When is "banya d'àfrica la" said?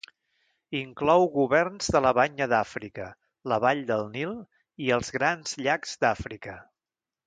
2.21-3.61